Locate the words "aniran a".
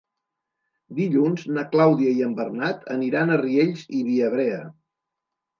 2.97-3.41